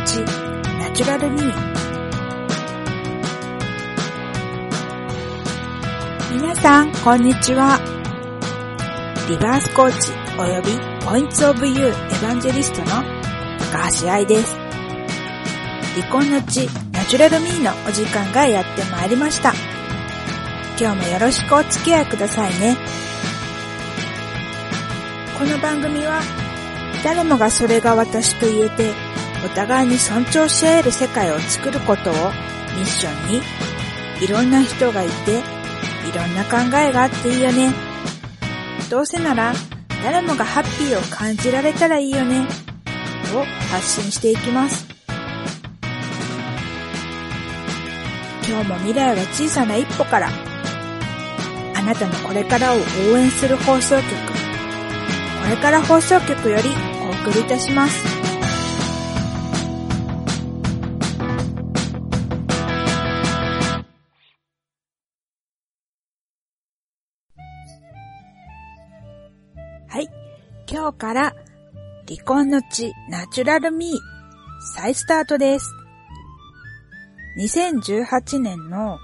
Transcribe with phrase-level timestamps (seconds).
[0.00, 0.16] コンの地
[0.78, 1.44] ナチュラルミー
[6.32, 7.78] 皆さん、こんにちは。
[9.28, 12.86] リバースコーチ及びポイントオブユーエヴァンジェリストの
[13.72, 14.56] 高橋愛です。
[15.94, 19.52] 離婚の地ナチュラルミーのお時間がやってまいりました。
[20.80, 22.76] 今日もよろしくお付き合いくださいね。
[25.38, 26.22] この番組は
[27.04, 29.09] 誰もがそれが私と言えて
[29.44, 32.14] お互いに尊重し合える世界を作ることを
[32.76, 33.40] ミッションに
[34.22, 35.38] いろんな人がいて
[36.08, 37.72] いろんな考えがあっていいよね。
[38.90, 39.52] どうせなら
[40.02, 42.46] 誰もがハッピーを感じられたらいいよね。
[43.34, 44.86] を発信していきます。
[48.48, 50.28] 今日も未来は小さな一歩から
[51.76, 52.76] あなたのこれからを
[53.12, 56.68] 応援する放送局これから放送局より
[57.06, 58.29] お送りいたします。
[70.72, 71.34] 今日から
[72.08, 73.90] 離婚の地ナチュラルミー
[74.76, 75.68] 再スタートです。
[77.40, 79.00] 2018年の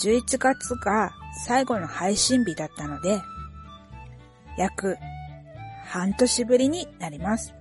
[0.00, 1.12] 11月が
[1.44, 3.20] 最後の配信日だったので、
[4.56, 4.96] 約
[5.84, 7.52] 半年ぶりになります。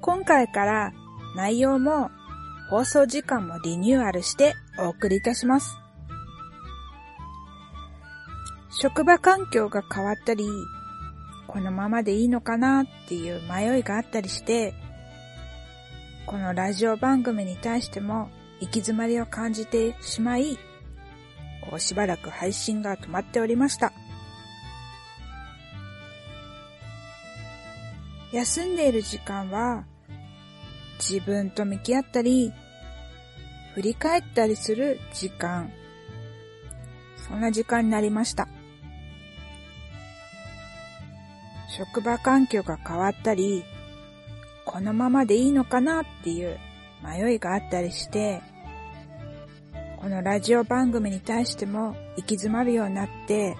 [0.00, 0.92] 今回から
[1.36, 2.10] 内容も
[2.68, 5.76] 放送時間もリニューアルしてお送りいたします。
[8.70, 10.48] 職場環境が変わったり、
[11.46, 14.74] このままでいいのかなっていう迷いがあったりして、
[16.26, 18.30] このラジオ番組に対しても
[18.60, 20.58] 行き詰まりを感じてしまい、
[21.70, 23.92] こうしばらく配信が止まっておりました。
[28.32, 29.84] 休んでいる時間は、
[30.98, 32.52] 自分と向き合ったり、
[33.74, 35.70] 振り返ったりする時間、
[37.28, 38.48] そんな時間になりました。
[41.76, 43.62] 職場環境が変わったり、
[44.64, 46.58] このままでいいのかなっていう
[47.04, 48.40] 迷いがあったりして、
[49.98, 53.56] このラジオ番組に対しても行き詰まるようになって、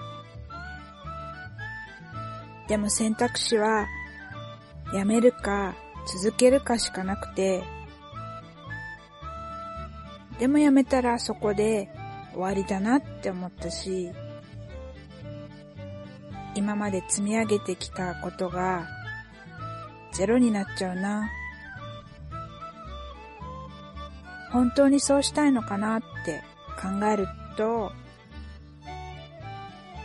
[2.68, 3.86] でも選択肢は
[4.94, 5.74] やめるか
[6.22, 7.62] 続けるかしかなくて、
[10.38, 11.90] でもやめたらそこで
[12.32, 14.10] 終わりだなって思ったし、
[16.56, 18.88] 今まで積み上げてきたことが
[20.12, 21.28] ゼロになっちゃうな。
[24.50, 26.42] 本当にそうしたいのかなって
[26.80, 27.28] 考える
[27.58, 27.92] と、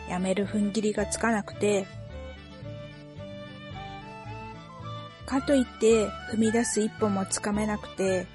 [0.09, 1.87] やめる踏ん切りがつかなくて、
[5.25, 8.27] かといって踏み出す一歩もつかめなくて、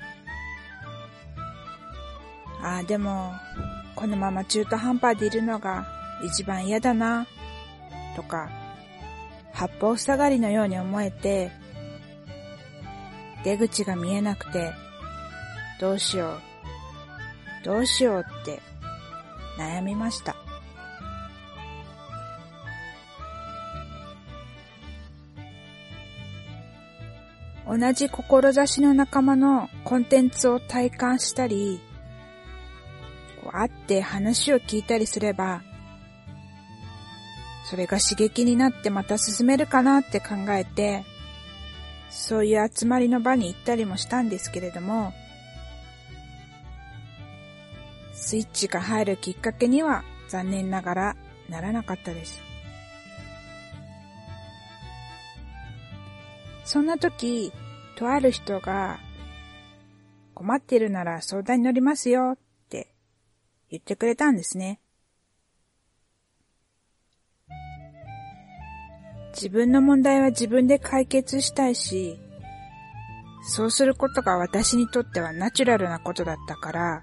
[2.62, 3.34] ああ、でも、
[3.94, 5.86] このまま中途半端でいるのが
[6.24, 7.26] 一番嫌だな、
[8.16, 8.50] とか、
[9.52, 11.52] 八方塞がりのように思えて、
[13.44, 14.72] 出口が見えなくて、
[15.78, 18.60] どうしよう、どうしようって
[19.58, 20.34] 悩みました。
[27.68, 31.80] 同じ志の仲間のコンテンツを体感したり、
[33.42, 35.62] こう会って話を聞いたりすれば、
[37.68, 41.04] それが刺激になってまた進めるかなって考えて、
[42.10, 45.12] そういう集まりの場に行ったりもしたんですけれども、
[48.12, 51.16] スイッチが入るきっかけには残念ながら
[51.48, 52.40] ならなかったです。
[56.64, 57.52] そんな時、
[57.96, 59.00] とある人が
[60.34, 62.38] 困っているなら相談に乗りますよっ
[62.68, 62.94] て
[63.70, 64.80] 言ってくれたんですね。
[69.36, 72.18] 自分の問題は自分で解決したいし、
[73.42, 77.02] そうすることが私にとってはナチュラルなことだったから、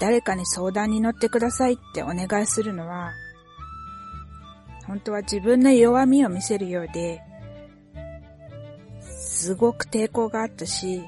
[0.00, 3.12] 誰かに相談に乗ってくださいってお願いするのは、
[4.88, 7.22] 本当は自分の弱みを見せるようで、
[9.00, 11.00] すごく抵抗があったし、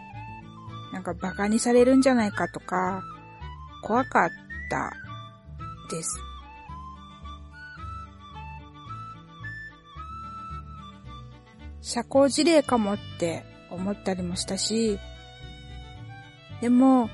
[0.92, 3.02] なんか馬鹿にされるんじゃないかとか、
[3.82, 4.30] 怖かっ
[4.70, 4.92] た
[5.90, 6.29] です。
[11.90, 15.00] 社交辞令かもって思ったりもしたし、
[16.60, 17.10] でも、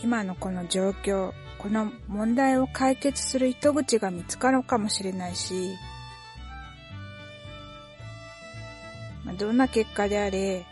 [0.00, 5.74] 今のこの状況、この問題を解決する糸口が見つかるかもしれないし、
[9.24, 10.64] まあ、どんな結果であれ、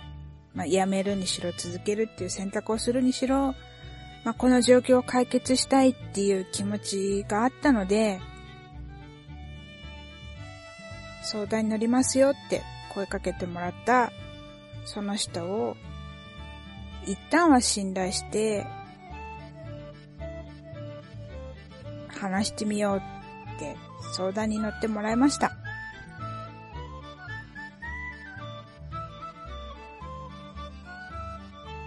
[0.54, 3.56] まあ、辞めるにしろ続けるっていう選択をするにしろ、
[4.22, 8.20] まあ、この状況を解決したいっていう気持ちがあったので、
[11.24, 12.62] 相談に乗りますよって
[12.96, 14.10] 声かけてもらった
[14.86, 15.76] その人を
[17.04, 18.66] 一旦は信頼して
[22.08, 23.76] 話してみようって
[24.14, 25.52] 相談に乗ってもらいました。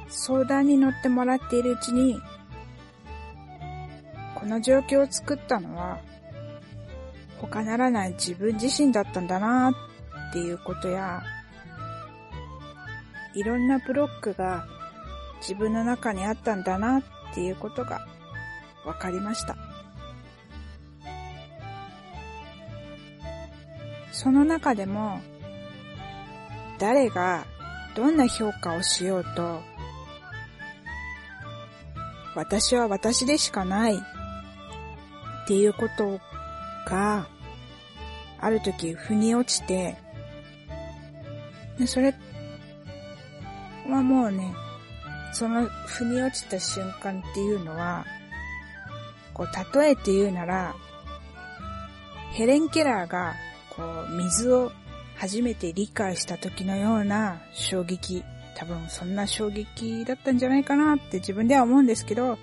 [0.10, 2.20] 相談に乗ってもらっているうちに、
[4.36, 5.98] この状況を作ったのは、
[7.40, 9.89] 他ならない自分自身だったんだなっ
[10.30, 11.24] っていうことや、
[13.34, 14.66] いろんなブロックが
[15.42, 17.04] 自分の中にあったんだなっ
[17.34, 18.06] ていうことが
[18.84, 19.56] 分かりました。
[24.12, 25.22] その中でも、
[26.78, 27.46] 誰が
[27.96, 29.62] どんな評価をしようと、
[32.36, 34.00] 私は私でしかないっ
[35.48, 36.20] ていうこと
[36.86, 37.28] が、
[38.42, 39.98] ある時腑に落ちて、
[41.80, 42.14] でそれ
[43.88, 44.54] はもうね、
[45.32, 48.06] その腑に落ちた瞬間っていうのは、
[49.34, 50.76] こう、例えて言うなら、
[52.34, 53.34] ヘレン・ケラーが、
[53.70, 54.72] こう、水を
[55.16, 58.24] 初めて理解した時のような衝撃、
[58.56, 62.38] 多分そんな衝撃だったんじゃないかなって自分では思うんですけど、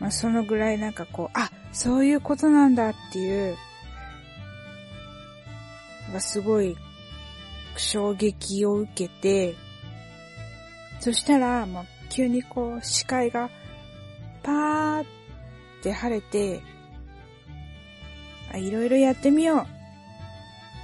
[0.00, 3.56] まあそのぐらいなんかこう、あ、そういうことなんだっていう、
[6.18, 6.76] すごい
[7.76, 9.54] 衝撃を受けて、
[11.00, 13.50] そしたら、もう急にこう視界が
[14.42, 15.06] パーっ
[15.82, 16.62] て晴れて、
[18.54, 19.66] いろいろやってみよう。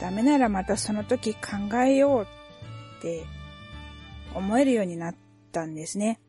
[0.00, 2.26] ダメならまたその時考えよう
[2.99, 3.25] って
[4.34, 5.14] 思えるようになっ
[5.52, 6.20] たんですね。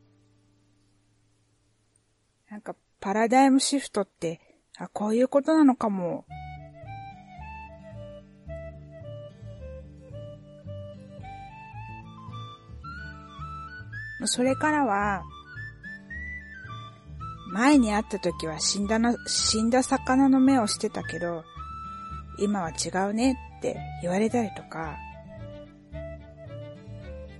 [2.50, 4.40] なんかパラダイムシフトって、
[4.76, 6.26] あ、こういうことなのかも
[14.26, 15.22] それからは、
[17.52, 21.44] 前に会った時は死んだな、死んだ魚の目をしてたけど、
[22.38, 24.96] 今は違うねって言われたりとか、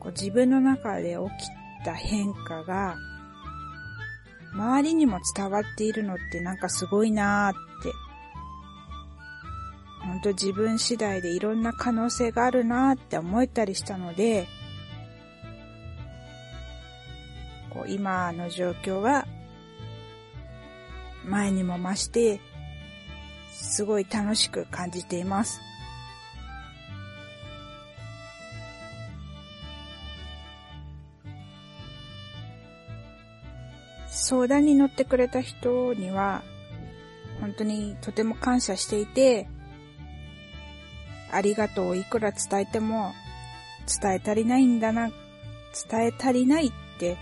[0.01, 2.97] こう自分の中で起きた変化が、
[4.53, 7.93] 周りにも伝わっているのってなんかすごいなーって。
[10.05, 14.49] ほんと自分次第でいろんな可能性があるなーって思えたりしたので、
[17.87, 19.27] う今の状況は
[21.25, 22.41] 前にも増して
[23.53, 25.61] すごい楽しく感じています。
[34.09, 36.43] 相談に乗ってくれた人には
[37.41, 39.49] 本当にとても感謝していて
[41.33, 43.13] ありがとうをいくら伝えても
[44.01, 45.11] 伝え足りないんだな、
[45.89, 47.17] 伝え足りないって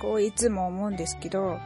[0.00, 1.58] こういつも思うんですけど、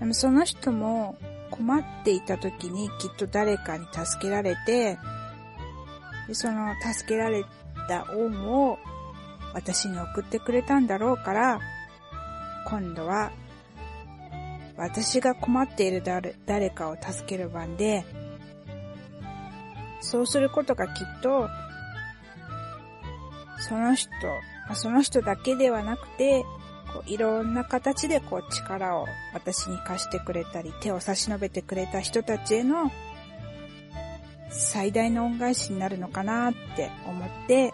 [0.00, 1.16] でもその人も
[1.50, 4.98] 困っていた時にきっと誰かに助けられて、
[6.26, 7.44] でその助けられ
[7.88, 8.78] た恩を
[9.52, 11.60] 私に送ってくれたんだろうから、
[12.66, 13.30] 今度は
[14.76, 18.04] 私が困っている誰誰かを助ける番で、
[20.00, 21.48] そうすることがきっと、
[23.68, 24.10] その人
[24.68, 26.44] あその人だけではなくて、
[26.92, 32.90] こういろんな形でこう力を私に貸してくれたり、手を差し伸べてくれた人たちへの
[34.50, 37.72] 最大の恩返しになるのかなって思って、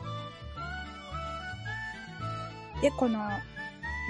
[2.83, 3.21] で、この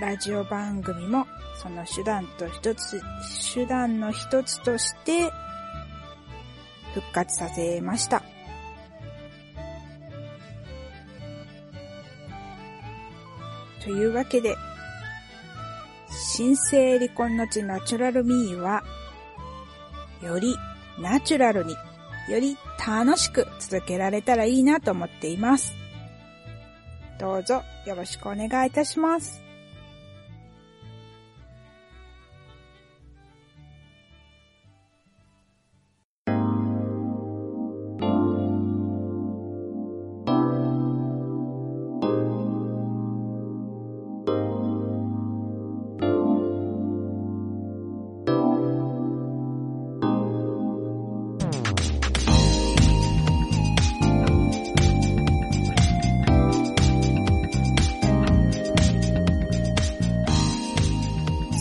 [0.01, 1.27] ラジオ番組も
[1.61, 3.03] その手段と一つ、
[3.55, 5.31] 手段の一つとして
[6.95, 8.23] 復活させました。
[13.91, 14.57] というわけで、
[16.09, 18.85] 新生離婚の地ナチュラルミーは、
[20.23, 20.55] より
[21.01, 21.75] ナチュラルに、
[22.29, 22.57] より
[22.87, 25.75] 楽しく続けられたらいいなと思っています。
[27.19, 29.50] どうぞよろしくお願いいたします。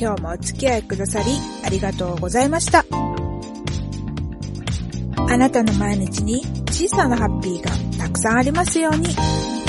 [0.00, 1.26] 今日もお付き合いくださり
[1.62, 2.86] ありがとうございました。
[5.28, 6.40] あなたの毎日に
[6.70, 7.70] 小さなハッピーが
[8.02, 9.59] たくさんありますように。